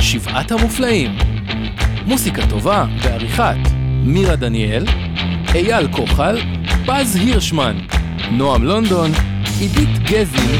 [0.00, 1.10] שבעת המופלאים
[2.06, 3.56] מוסיקה טובה בעריכת
[4.04, 4.84] מירה דניאל,
[5.54, 6.38] אייל כוחל,
[6.86, 7.76] פז הירשמן,
[8.30, 9.10] נועם לונדון,
[9.58, 10.58] עידית גזי,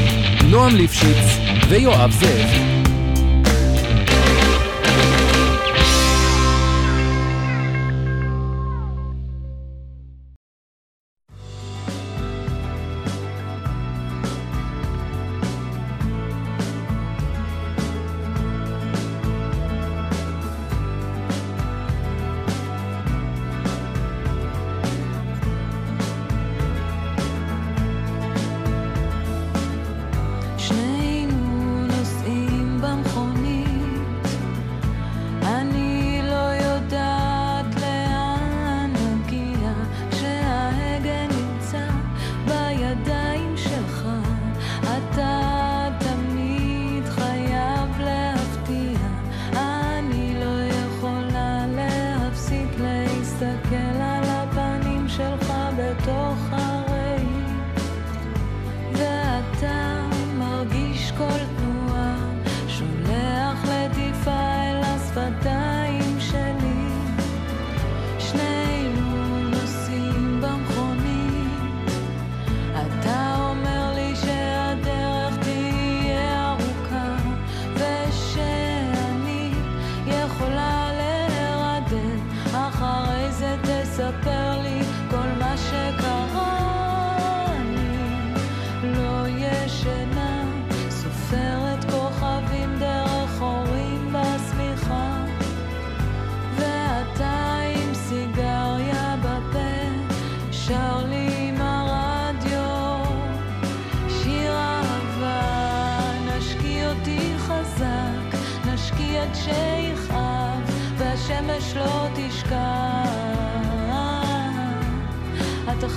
[0.49, 1.37] נועם ליפשיץ
[1.69, 2.72] ויואב זאב.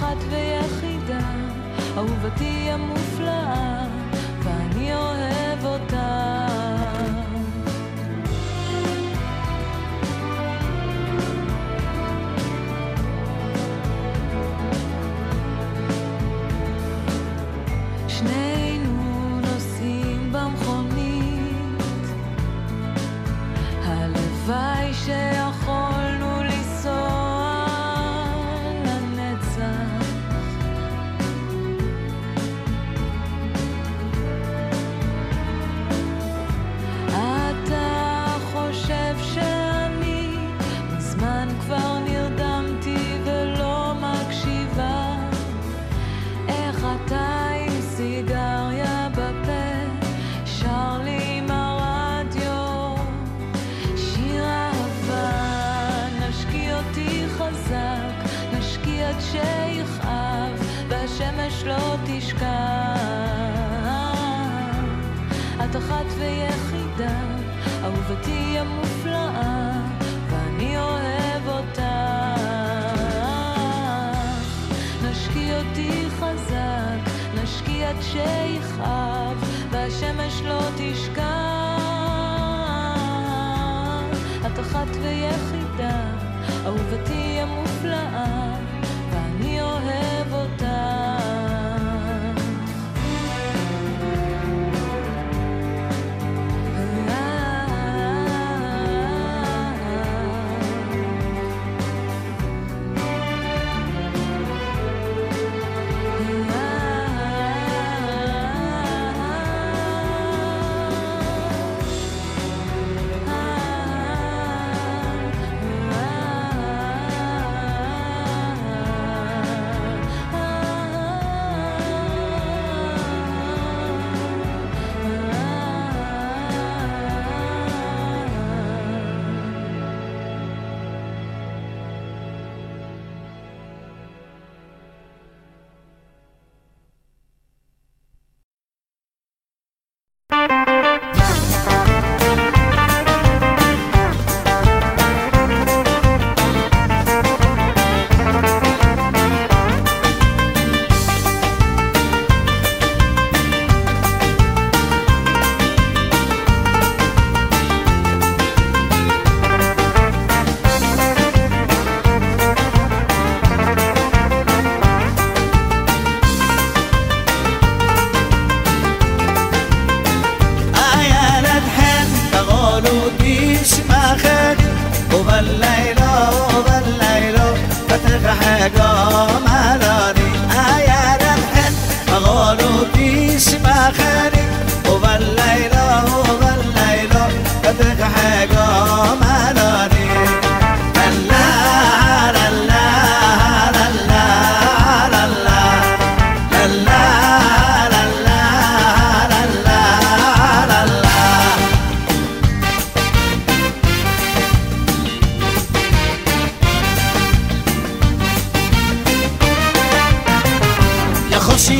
[0.06, 1.20] אחת ויחידה,
[1.96, 3.05] אהובתי ימות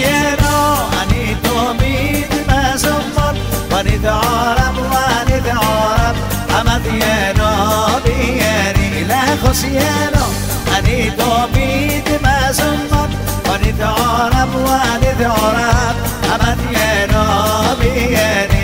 [0.07, 3.35] جينا أنيتو ميد ما زمر
[3.73, 6.17] وندعى رب وندعى رب
[6.53, 7.53] حمد ينا
[8.05, 10.25] بياني لا خسيانا
[10.79, 13.09] أنيتو ميد ما زمر
[13.49, 15.97] وندعى رب وندعى رب
[16.31, 17.25] حمد ينا
[17.81, 18.56] بياني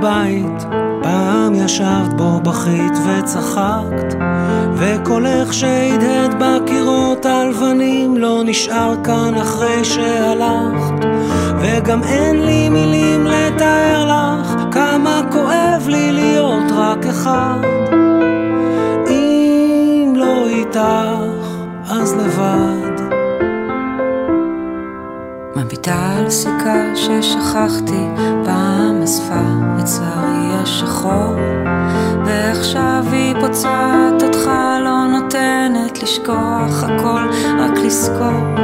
[0.00, 0.64] בבית,
[1.02, 4.14] פעם ישבת בו בכית וצחקת,
[4.74, 11.06] וקולך שהדהד בקירות הלבנים לא נשאר כאן אחרי שהלכת,
[11.60, 17.58] וגם אין לי מילים לתאר לך כמה כואב לי להיות רק אחד.
[19.08, 20.80] אם לא איתך,
[21.90, 23.02] אז לבד.
[25.56, 28.06] מביטה על סיכה ששכחתי,
[28.44, 31.34] פעם אספה את שערי השחור,
[32.26, 34.50] ועכשיו היא פוצעת אותך,
[34.84, 38.54] לא נותנת לשכוח הכל, רק לזכור.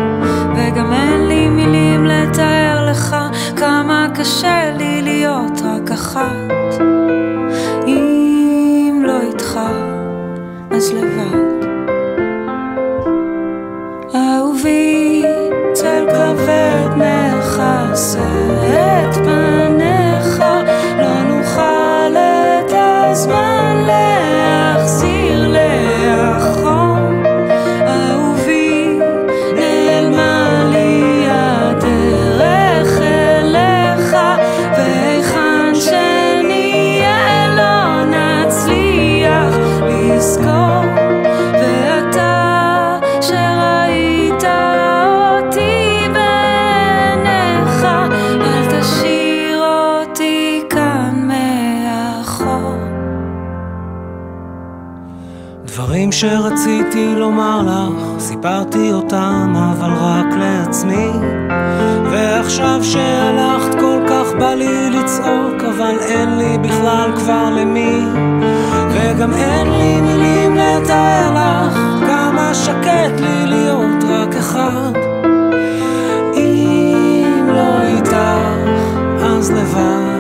[0.56, 3.16] וגם אין לי מילים לתאר לך
[3.56, 6.80] כמה קשה לי להיות רק אחת.
[7.87, 9.61] אם לא איתך,
[10.70, 11.45] אז לבד.
[55.76, 61.11] דברים שרציתי לומר לך, סיפרתי אותם אבל רק לעצמי.
[62.11, 68.00] ועכשיו שהלכת כל כך בא לי לצעוק אבל אין לי בכלל כבר למי.
[68.90, 74.92] וגם אין לי מילים לתאר לך כמה שקט לי להיות רק אחד.
[76.37, 78.16] אם לא איתך
[79.23, 80.15] אז לבד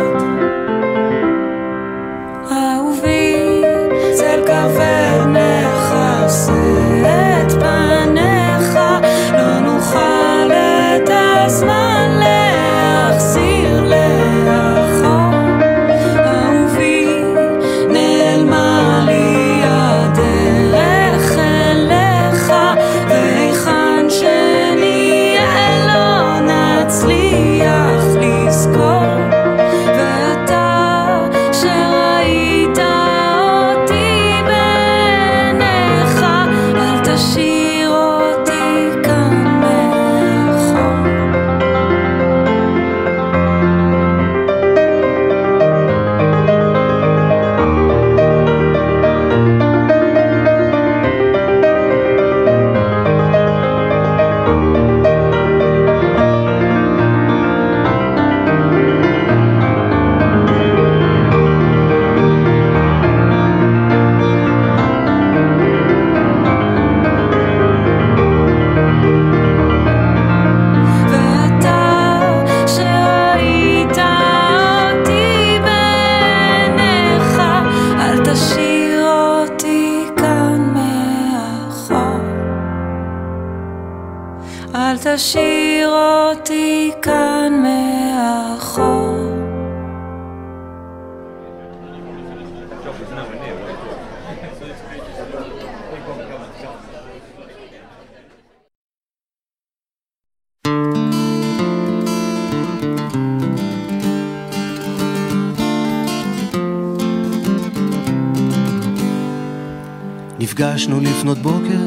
[110.38, 111.80] נפגשנו לפנות בוקר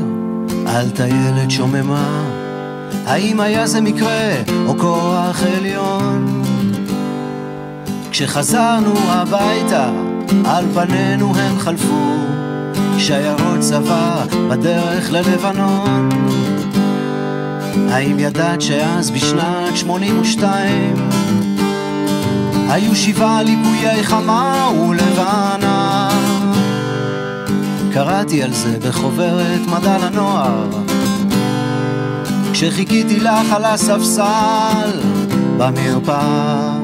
[0.68, 2.24] על טיילת שוממה
[3.06, 6.44] האם היה זה מקרה או כוח עליון?
[8.12, 10.09] כשחזרנו הביתה
[10.46, 12.18] על פנינו הם חלפו
[12.98, 16.10] שיירות צבא בדרך ללבנון.
[17.90, 20.96] האם ידעת שאז בשנת 82
[22.70, 26.10] היו שבעה ליקויי חמה ולבנה?
[27.94, 30.68] קראתי על זה בחוברת מדע לנוער.
[32.54, 35.02] כשחיכיתי לך על הספסל
[35.58, 36.79] במרפאה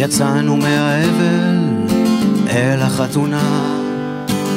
[0.00, 1.58] יצאנו מהאבל
[2.50, 3.76] אל החתונה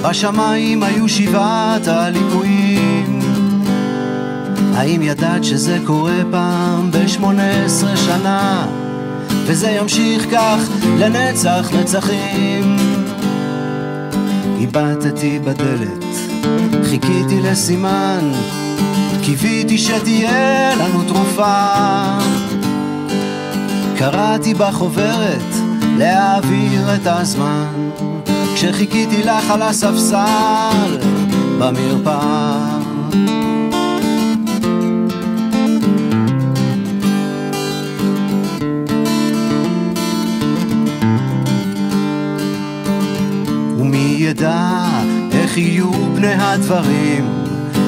[0.01, 3.19] בשמיים היו שבעת הליקויים
[4.75, 8.67] האם ידעת שזה קורה פעם בשמונה עשרה שנה?
[9.45, 10.59] וזה ימשיך כך
[10.99, 12.77] לנצח נצחים.
[14.59, 16.05] איבדתי בדלת,
[16.83, 18.31] חיכיתי לסימן,
[19.23, 21.73] קיוויתי שתהיה לנו תרופה.
[23.97, 25.53] קראתי בחוברת
[25.97, 27.89] להעביר את הזמן,
[28.55, 30.97] כשחיכיתי לך על הספסל
[31.59, 32.79] במרפאה.
[44.33, 44.87] ידע
[45.31, 47.29] איך יהיו פני הדברים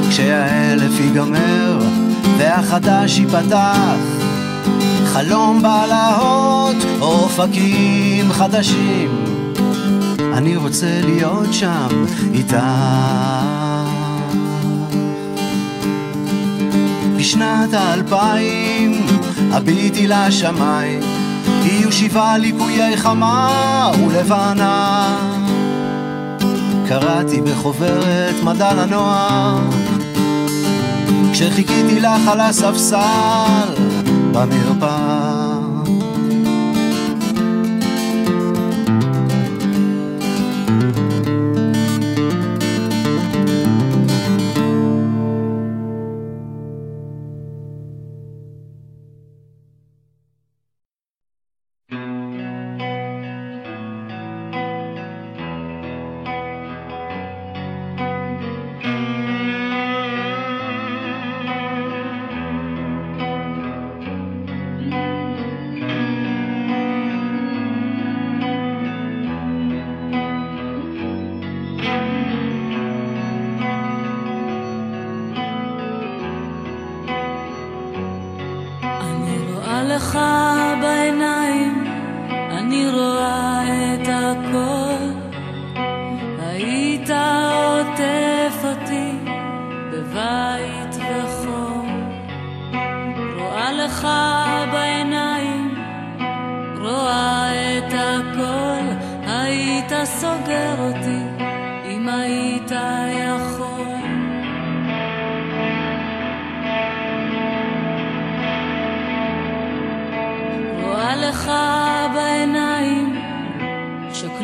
[0.09, 1.79] כשהאלף ייגמר
[2.37, 4.14] והחדש ייפתח
[5.15, 9.23] חלום בלהות אופקים חדשים.
[10.33, 12.55] אני רוצה להיות שם איתך.
[17.17, 19.05] בשנת האלפיים
[19.51, 20.99] הביטי לשמיים.
[21.63, 25.17] יהיו שבעה ליקויי חמה ולבנה.
[26.87, 29.59] קראתי בחוברת מדע לנוער
[31.31, 33.94] כשחיכיתי לך על הספסל
[34.35, 35.14] במרפאה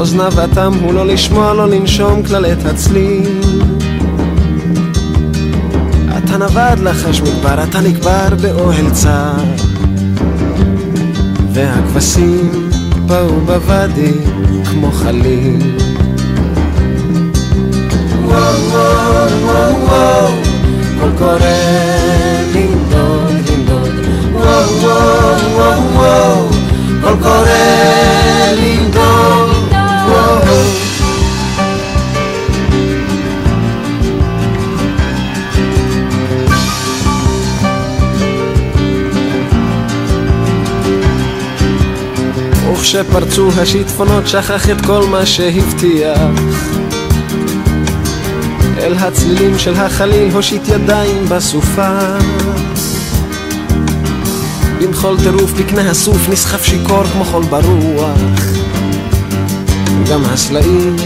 [0.00, 3.40] אוזניו אטם הוא לא לשמוע, לא לנשום כלל את הצליל
[6.18, 9.44] אתה נווד לחש מדבר, אתה נקבר באוהל צר.
[11.52, 12.70] והכבשים
[13.06, 14.12] באו בוואדי
[14.70, 15.76] כמו חליל.
[18.24, 20.32] וואו וואו וואו וואו
[21.00, 21.38] קול קורא
[22.54, 23.90] לנדוד לנדוד.
[24.32, 26.48] וואו וואו וואו וואו
[27.02, 27.48] קול קורא
[28.56, 29.59] לנדוד
[42.80, 46.18] וכשפרצו השיטפונות שכח את כל מה שהבטיח.
[48.78, 51.98] אל הצלילים של החליל הושיט ידיים בסופה.
[54.78, 58.59] בנחול טירוף בקנה הסוף נסחף שיכור כמו חול ברוח
[60.08, 60.96] גם הסלעים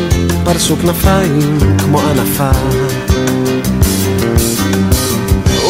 [0.45, 2.51] פרסו כנפיים כמו ענפה.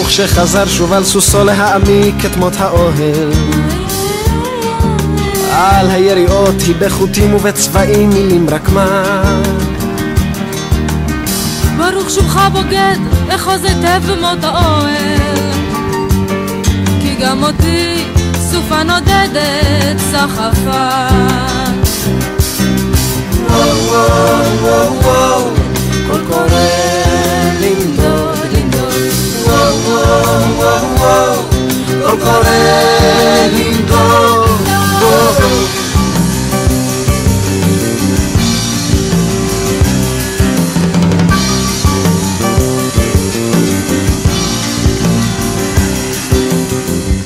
[0.00, 3.30] וכשחזר שוב על סוסו להעמיק את מות האוהל
[5.52, 9.22] על היריעות היא בחוטים ובצבעים מילים רק מה
[11.78, 15.52] ברוך שובך בוגד, אחוז היטב במות האוהל.
[17.02, 18.04] כי גם אותי
[18.50, 21.08] סופה נודדת סחפה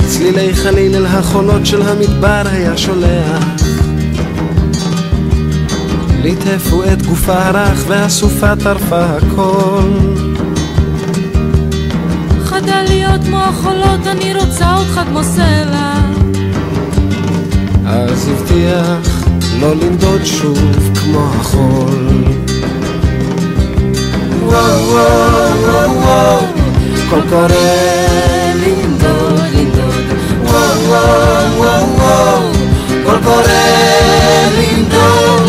[0.07, 3.58] צלילי חליל אל החולות של המדבר היה שולח
[6.29, 9.91] ליטפו את גופה הרך והסופה טרפה הכל.
[12.45, 15.93] חדל להיות כמו החולות, אני רוצה אותך כמו סלע.
[17.87, 19.29] אז הבטיח
[19.61, 22.25] לא לנדוד שוב כמו החול.
[24.43, 26.41] וואו וואו וואו וואו
[27.11, 27.49] קול קורא
[28.55, 30.05] לנדוד לנדוד.
[30.43, 32.43] וואו וואו וואו וואו
[33.05, 33.43] קול קורא
[34.59, 35.48] לנדוד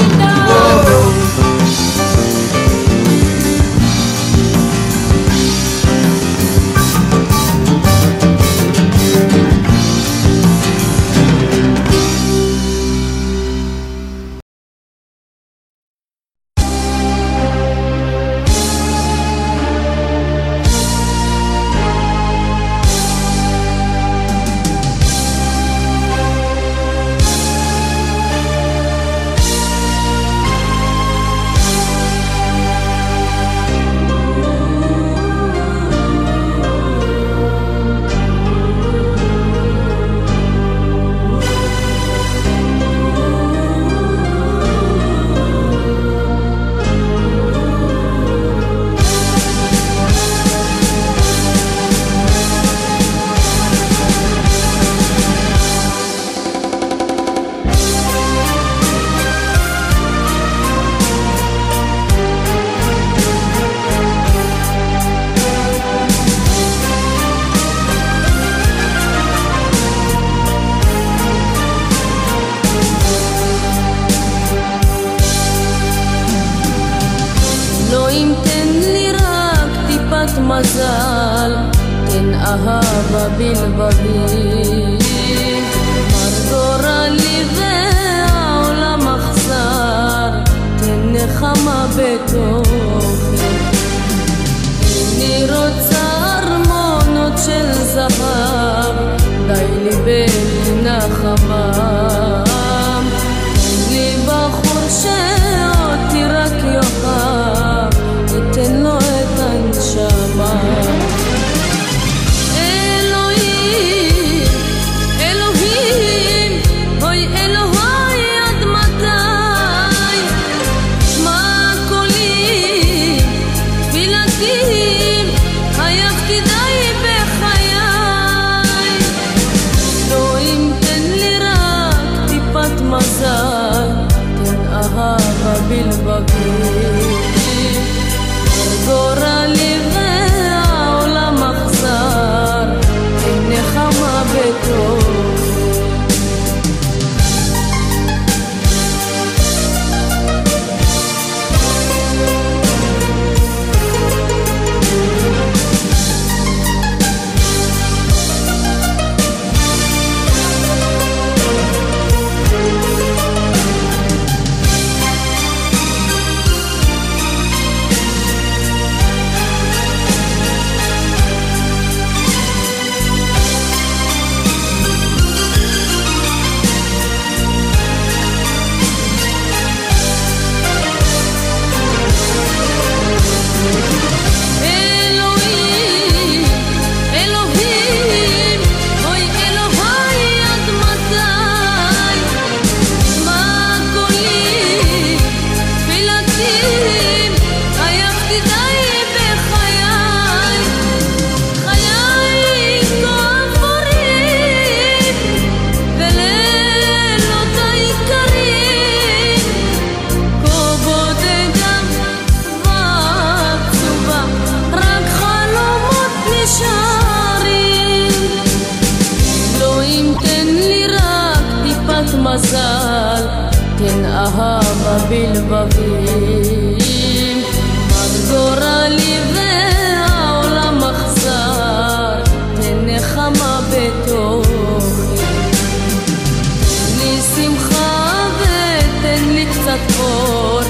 [239.87, 240.61] קצת אור,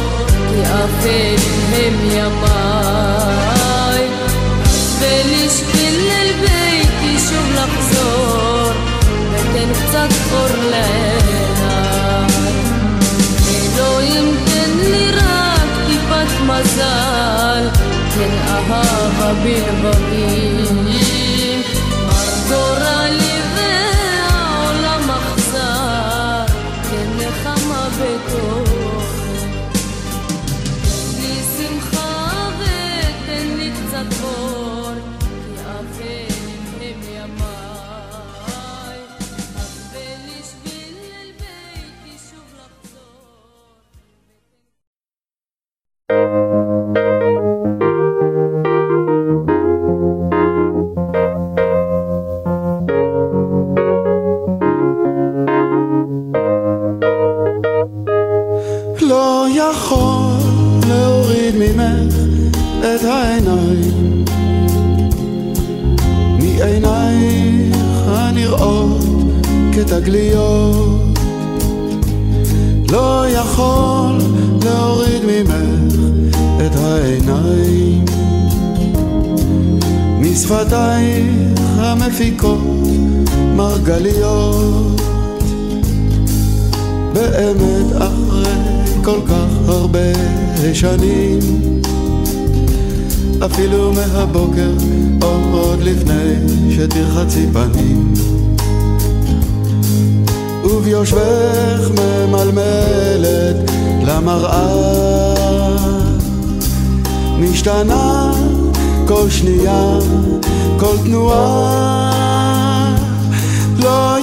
[0.49, 1.35] כי אפל
[1.73, 4.07] הם ימיי.
[4.99, 8.71] ולשקיל אל ביתי שוב לחזור,
[9.31, 12.29] ותן קצת אור לעיניי.
[13.77, 17.69] אלוהים תן לי רק טיפת מזל,
[18.15, 20.48] תן אהבה בלבבים.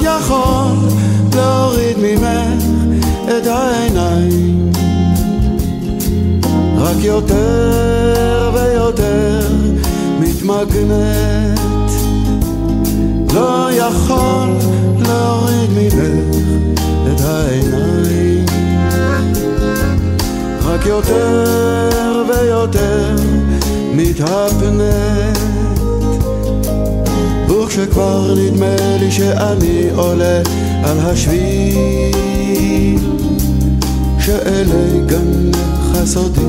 [0.03, 0.73] יכול
[1.35, 2.63] להוריד ממך
[3.25, 4.73] את העיניים.
[6.77, 9.49] רק יותר ויותר
[10.21, 11.61] מתמגנת.
[13.35, 14.49] לא יכול
[14.99, 16.37] להוריד ממך
[17.15, 18.47] את העיניים.
[20.65, 23.17] רק יותר ויותר
[23.95, 25.56] מתהפנת
[27.67, 30.41] וכשכבר נדמה לי שאני עולה
[30.85, 32.99] על השביל.
[34.21, 36.41] שאלי גנך הסודי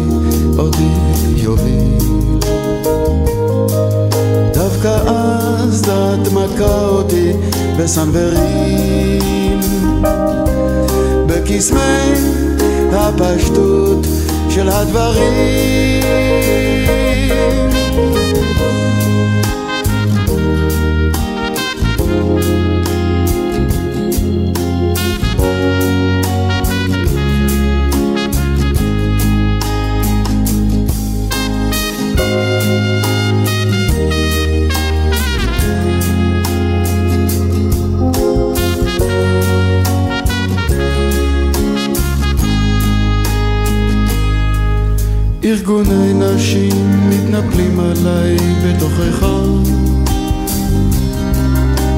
[0.57, 0.89] אותי
[1.35, 2.39] יוביל.
[4.53, 7.31] דווקא אז דת מכה אותי
[7.79, 9.59] בסנוורים
[11.27, 12.13] בקסמי
[12.91, 14.07] הפשטות
[14.49, 16.03] של הדברים
[45.47, 49.27] ארגוני נשים מתנפלים עליי בתוכך.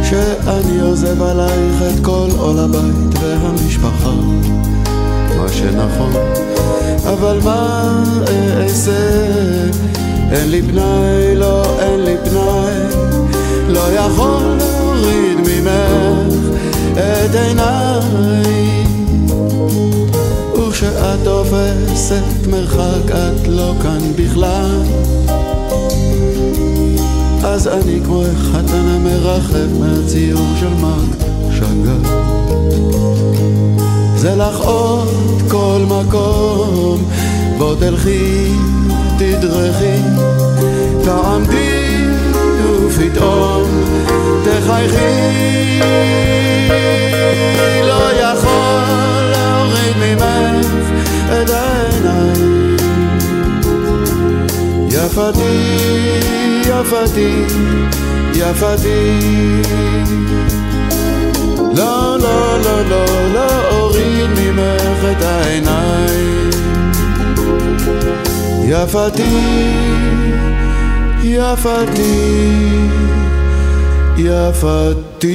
[0.04, 4.12] שאני עוזב עלייך את כל עול הבית והמשפחה.
[5.38, 6.14] מה שנכון
[7.04, 8.04] אבל מה
[8.58, 9.26] אעשה?
[10.32, 12.74] אין לי פנאי, לא אין לי פנאי.
[13.68, 16.36] לא יכול להוריד ממך
[16.94, 18.79] את עיניי
[21.00, 24.82] וכשאת תופסת מרחק את לא כאן בכלל.
[27.44, 32.10] אז אני כמו החתן המרחב מהציור של מרק שגר.
[34.16, 37.04] זה לך עוד כל מקום
[37.58, 38.52] בוא תלכי,
[39.18, 40.02] תדרכי,
[41.04, 42.06] תעמדי
[42.88, 43.64] ופתאום
[44.44, 45.80] תחייכי.
[47.88, 48.82] לא יכול
[49.32, 50.49] להוריד ממך
[51.30, 52.70] את העיניים
[54.92, 55.80] יפתי,
[56.68, 57.44] יפתי,
[58.36, 59.20] יפתי.
[61.76, 66.50] לא, לא, לא, לא, לא אוריד ממך את העיניים.
[68.64, 69.24] יפתי,
[71.24, 72.90] יפתי,
[74.18, 75.30] יפתי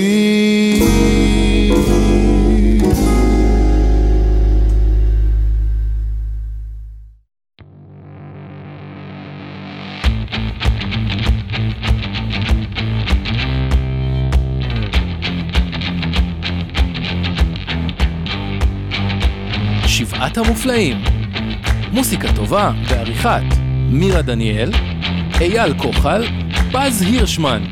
[20.34, 20.96] שבעת המופלאים.
[21.92, 23.42] מוסיקה טובה בעריכת
[23.90, 24.72] מירה דניאל,
[25.40, 26.24] אייל כוחל,
[26.72, 27.64] פז הירשמן,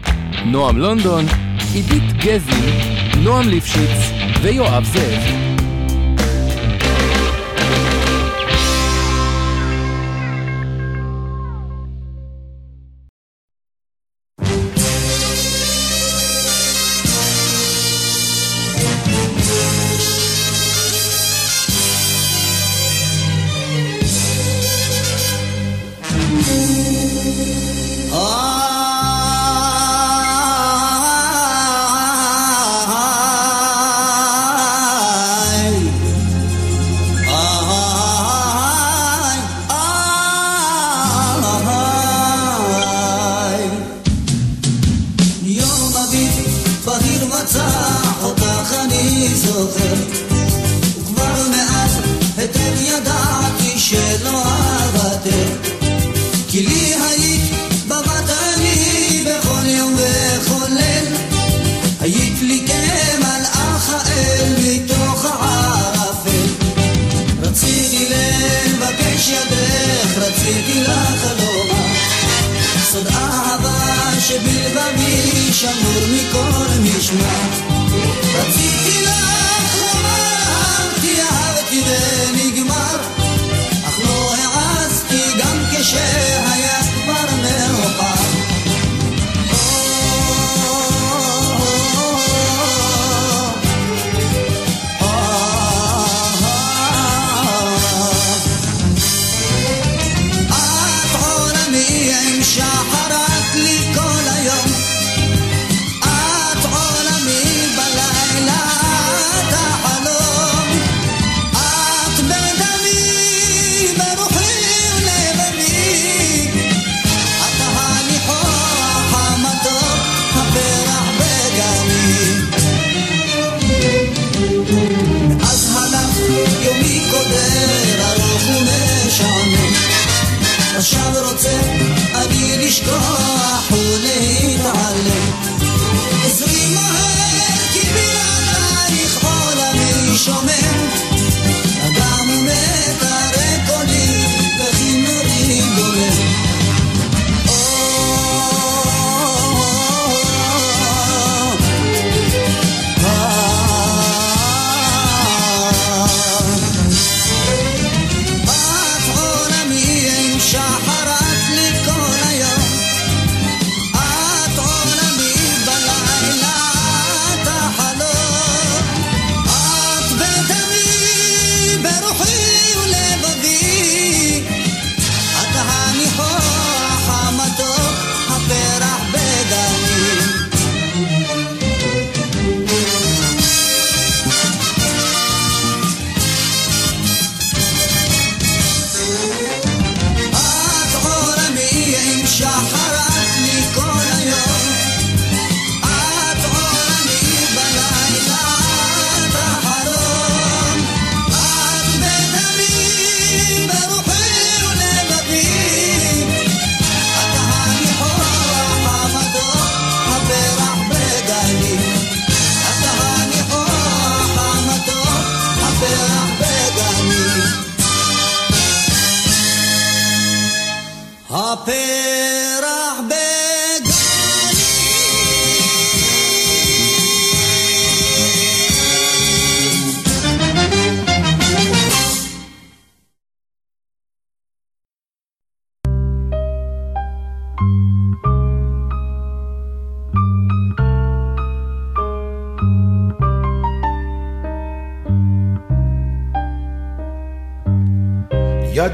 [0.46, 1.24] נועם לונדון,
[1.74, 2.70] עידית גזי,
[3.22, 5.51] נועם ליפשיץ ויואב זאב.
[77.02, 77.61] Krishna.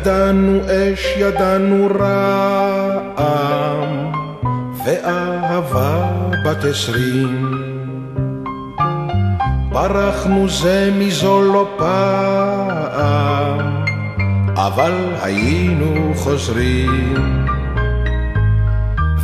[0.01, 3.33] ידענו אש, ידענו רעם,
[4.85, 6.11] ואהבה
[6.45, 7.53] בת עשרים.
[9.73, 13.59] ברחנו זה מזו לא פעם,
[14.55, 14.93] אבל
[15.23, 17.15] היינו חוזרים.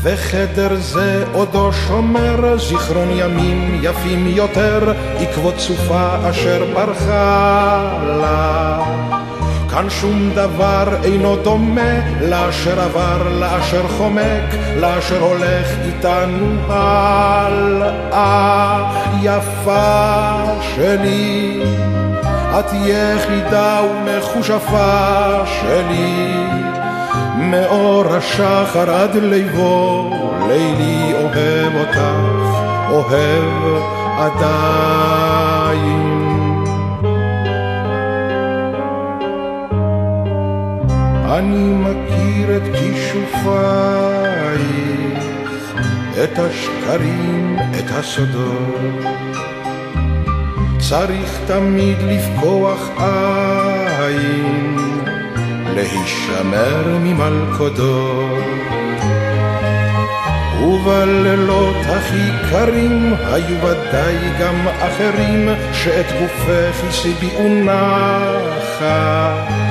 [0.02, 9.23] וחדר זה עודו שומר זיכרון ימים יפים יותר, עקבות סופה אשר ברחה לה.
[9.74, 18.92] כאן שום דבר אינו דומה לאשר עבר, לאשר חומק, לאשר הולך איתנו הלאה.
[19.22, 21.62] יפה שלי,
[22.58, 26.34] את יחידה ומכושפה שלי,
[27.36, 30.10] מאור השחר עד ליבו,
[30.48, 32.00] לילי אוהב אותך,
[32.90, 33.82] אוהב
[34.18, 36.23] עדיין.
[41.38, 44.64] אני מכיר את כישופייך,
[46.24, 49.04] את השקרים, את הסודות.
[50.78, 54.78] צריך תמיד לפקוח עין,
[55.74, 58.44] להישמר ממלכודות.
[60.62, 69.63] ובלילות הכי קרים היו ודאי גם אחרים שאת גופך השביעו נחת.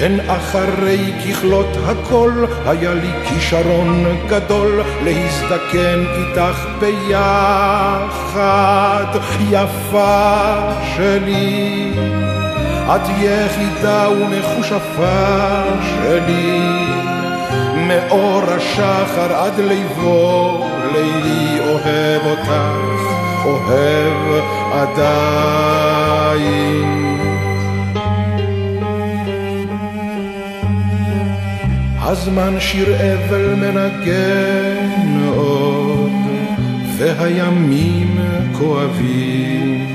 [0.00, 8.26] הן אחרי ככלות הכל, היה לי כישרון גדול להזדקן איתך ביחד,
[9.50, 10.54] יפה
[10.96, 11.92] שלי.
[12.94, 16.60] את יחידה ומכושפה שלי,
[17.76, 22.50] מאור השחר עד ליבו, לילי אוהב אותך,
[23.44, 24.42] אוהב
[24.72, 26.18] עדיין.
[32.10, 36.12] הזמן שיר אבל מנגן עוד,
[36.98, 38.18] והימים
[38.58, 39.86] כואבים.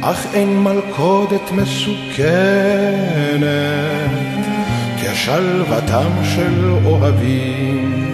[0.00, 3.40] אך אין מלכודת מסוכנת
[5.02, 8.06] כשלוותם של אוהבים.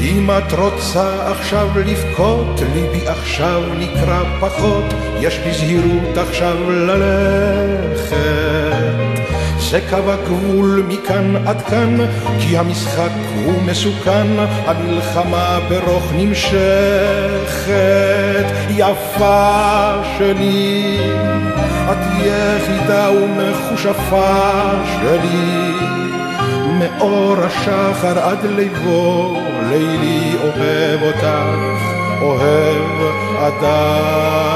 [0.00, 4.84] אם את רוצה עכשיו לבכות, ליבי עכשיו נקרא פחות,
[5.20, 8.14] יש בזהירות עכשיו ללכת.
[9.70, 11.96] זה קו הגבול מכאן עד כאן,
[12.40, 13.10] כי המשחק
[13.44, 14.26] הוא מסוכן,
[14.66, 17.74] המלחמה ברוך נמשכת.
[18.70, 20.98] יפה שלי,
[21.90, 25.72] את יחידה ומכושפה שלי,
[26.78, 31.26] מאור השחר עד ליבו, לילי אוהב אותך,
[32.22, 33.00] אוהב
[33.38, 34.54] עדיין.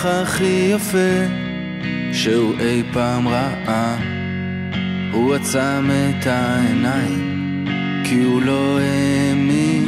[0.00, 1.26] הפרח הכי יפה
[2.12, 3.96] שהוא אי פעם ראה.
[5.12, 7.64] הוא עצם את העיניים
[8.04, 9.84] כי הוא לא האמין.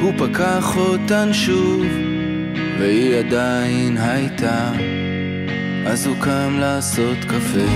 [0.00, 1.86] הוא פקח אותן שוב
[2.78, 4.72] והיא עדיין הייתה.
[5.86, 7.70] אז הוא קם לעשות קפה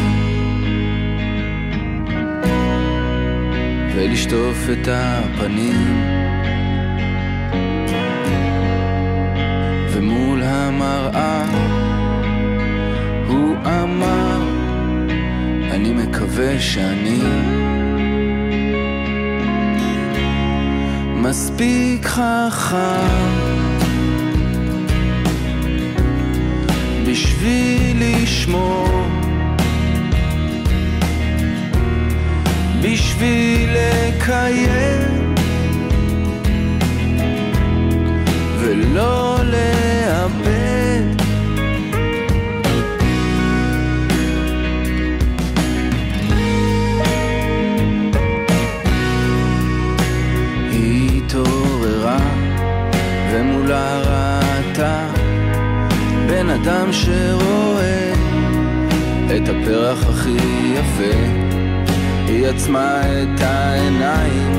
[3.94, 6.27] ולשטוף את הפנים
[10.88, 11.44] המראה
[13.28, 14.42] הוא אמר
[15.70, 17.20] אני מקווה שאני
[21.14, 23.08] מספיק חכם
[27.06, 29.06] בשביל לשמור
[32.82, 35.34] בשביל לקיים
[38.60, 39.87] ולא לאבד
[56.68, 58.12] אדם שרואה
[59.36, 60.36] את הפרח הכי
[60.74, 61.18] יפה.
[62.26, 64.52] היא עצמה את העיניים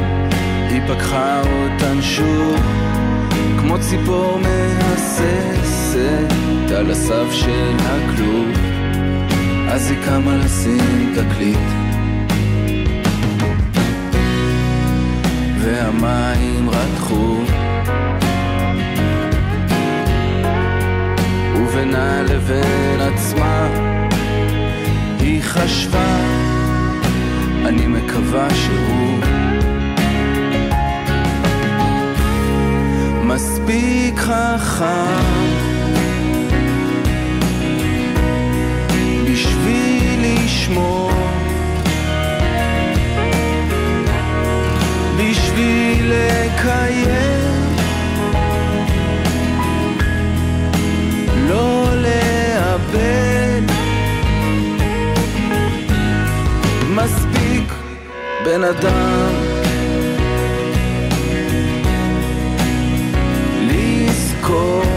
[0.69, 2.55] היא פקחה אותן שוב
[3.59, 5.51] כמו ציפור מהססת
[6.77, 8.47] על הסף של הכלוב.
[9.69, 11.69] אז היא קמה לשים תקליט
[15.59, 17.38] והמים רתחו
[21.89, 23.67] בינה לבין עצמה.
[25.19, 26.17] היא חשבה,
[27.65, 29.19] אני מקווה שהוא
[33.23, 35.23] מספיק חכם
[39.25, 41.11] בשביל לשמור
[45.17, 47.38] בשביל לקיים
[58.49, 59.33] בן אדם.
[63.61, 64.88] לזכור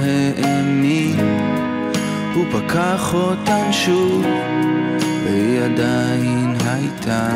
[0.00, 1.20] האמין,
[2.34, 4.24] הוא פקח אותן שוב,
[5.24, 7.28] והיא עדיין הייתה.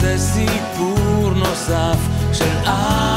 [0.00, 1.98] זה סיפור נוסף
[2.32, 3.07] של עם.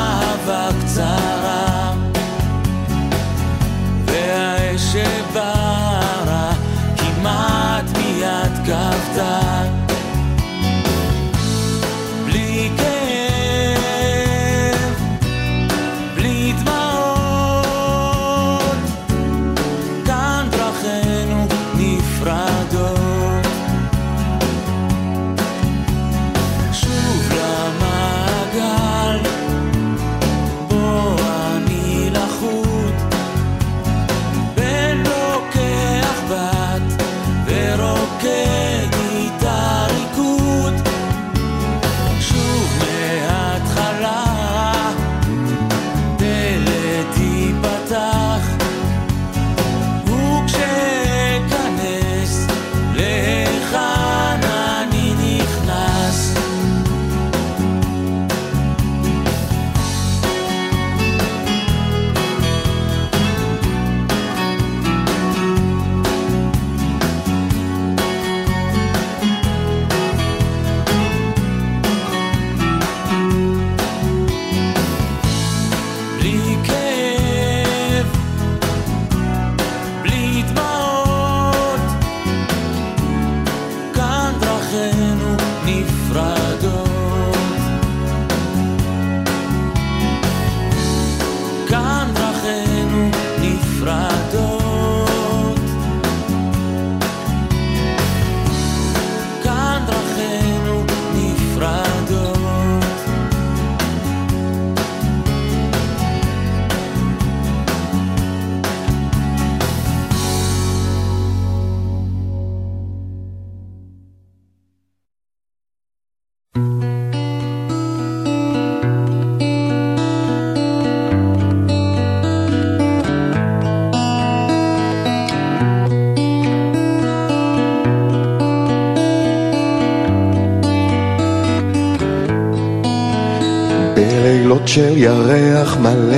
[134.74, 136.18] של ירח מלא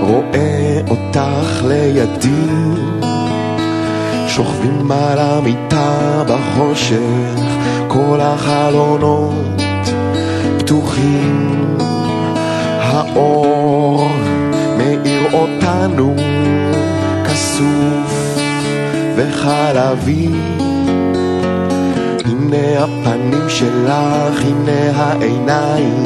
[0.00, 2.50] רואה אותך לידי
[4.28, 7.40] שוכבים על המיטה בחושך
[7.88, 9.60] כל החלונות
[10.58, 11.76] פתוחים
[12.80, 14.08] האור
[14.78, 16.16] מאיר אותנו
[17.24, 18.38] כסוף
[19.16, 20.28] וחלבי.
[22.24, 26.04] הנה הפנים שלך, הנה העיניים,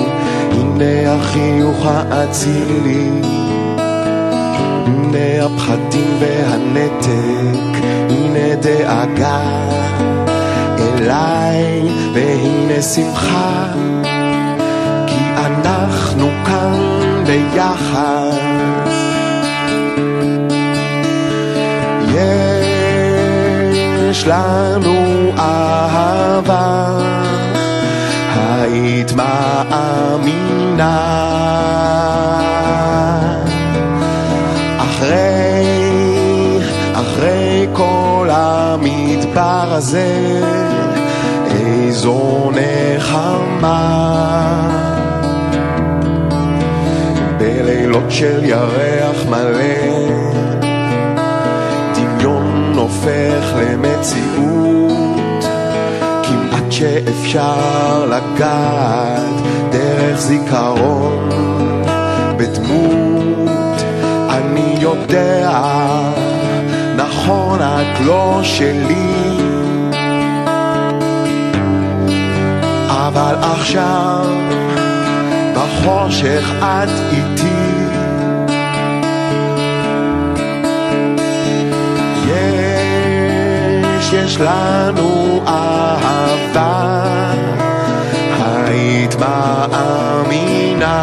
[0.51, 3.11] הנה החיוך האצילי,
[4.87, 7.79] הנה הפחדים והנתק,
[8.11, 9.41] הנה דאגה
[10.79, 11.83] אליי,
[12.15, 13.65] והנה שמחה,
[15.07, 18.84] כי אנחנו כאן ביחד.
[24.15, 26.99] יש לנו אהבה,
[28.35, 31.01] היית מאמינה.
[34.79, 35.65] אחרי,
[36.93, 40.41] אחרי כל המדבר הזה,
[41.51, 44.15] איזו נחמה.
[47.39, 50.24] בלילות של ירח מלא,
[53.05, 55.45] הופך למציאות,
[56.23, 59.35] כמעט שאפשר לגעת
[59.71, 61.29] דרך זיכרון
[62.37, 63.83] בדמות.
[64.31, 65.51] אני יודע,
[66.97, 69.39] נכון את לא שלי,
[72.89, 74.27] אבל עכשיו
[75.55, 77.54] בחושך את איתי.
[84.35, 87.33] יש, לנו אהבה,
[88.41, 90.95] היית מאמינה.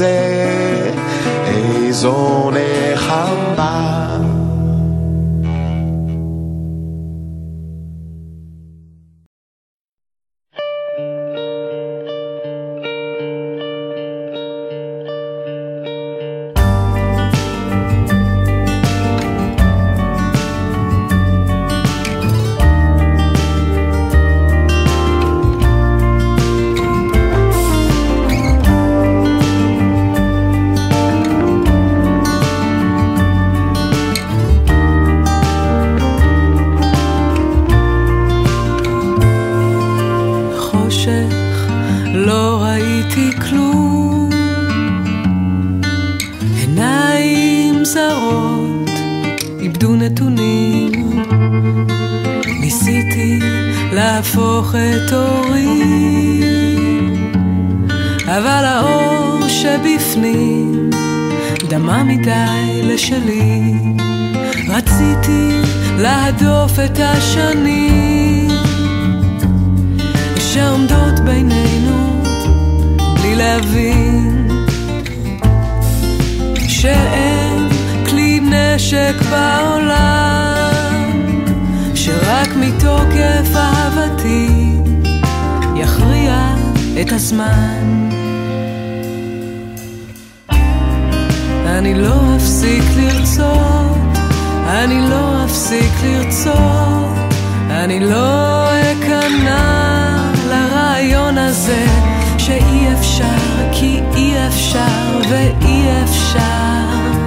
[0.00, 0.90] המדבר הזה,
[1.46, 2.37] איזו
[66.84, 68.50] את השנים.
[70.36, 72.22] שעומדות בינינו
[73.14, 74.48] בלי להבין
[76.68, 77.68] שאין
[78.06, 80.72] כלי נשק בעולם
[81.94, 84.48] שרק מתוקף אהבתי
[85.76, 86.54] יכריע
[87.00, 88.08] את הזמן
[91.66, 94.18] אני לא אפסיק לרצות,
[94.66, 97.34] אני לא אפסיק לרצות,
[97.70, 100.16] אני לא אכנע
[100.48, 101.86] לרעיון הזה
[102.38, 107.18] שאי אפשר, כי אי אפשר ואי אפשר.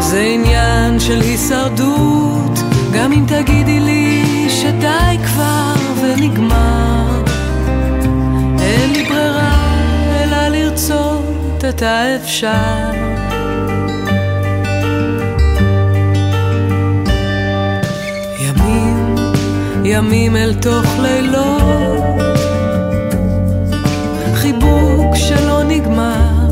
[0.00, 2.58] זה עניין של הישרדות,
[2.92, 7.24] גם אם תגידי לי שדי כבר ונגמר.
[8.60, 9.74] אין לי ברירה
[10.20, 12.89] אלא לרצות את האפשר.
[19.92, 22.20] ימים אל תוך לילות,
[24.34, 26.48] חיבוק שלא נגמר,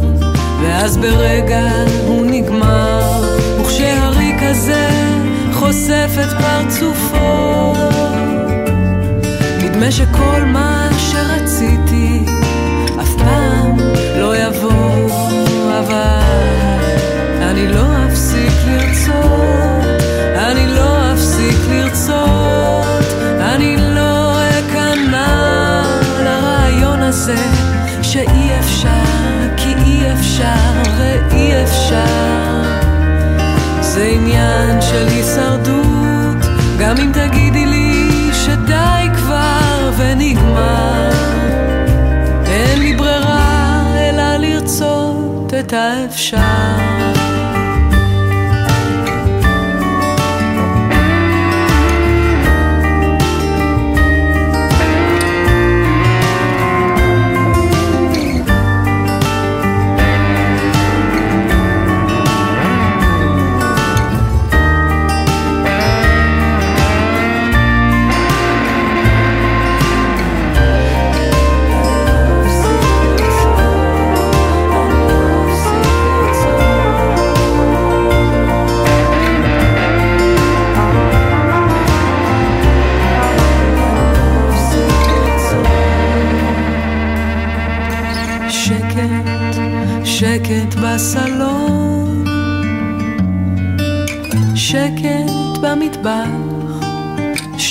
[0.63, 1.71] ואז ברגע
[2.07, 3.23] הוא נגמר,
[3.61, 4.89] וכשהריק הזה
[5.53, 7.75] חושף את פרצופו,
[9.63, 12.18] נדמה שכל מה שרציתי
[28.13, 32.63] שאי אפשר, כי אי אפשר ואי אפשר.
[33.81, 36.47] זה עניין של הישרדות,
[36.79, 41.11] גם אם תגידי לי שדי כבר ונגמר.
[42.47, 47.28] אין לי ברירה אלא לרצות את האפשר.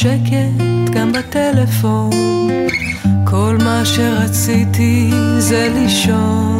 [0.08, 2.10] שקט גם בטלפון.
[3.24, 6.60] כל מה שרציתי זה לישון.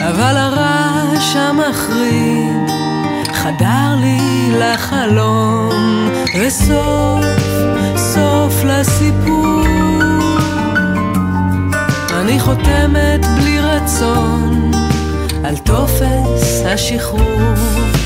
[0.00, 2.70] אבל הרעש המחריד
[3.32, 6.08] חדר לי לחלום,
[6.40, 7.24] וסוף
[7.96, 9.64] סוף לסיפור.
[12.20, 14.70] אני חותמת בלי רצון
[15.44, 17.97] על טופס השחרור.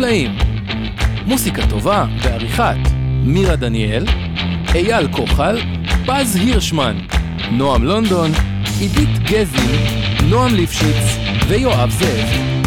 [0.00, 0.30] המופלאים.
[1.26, 2.76] מוסיקה טובה ועריכת
[3.24, 4.04] מירה דניאל,
[4.74, 5.58] אייל כוחל,
[6.06, 6.98] פז הירשמן,
[7.52, 8.30] נועם לונדון,
[8.78, 9.76] עידית גזי,
[10.28, 12.59] נועם ליפשיץ ויואב זאב.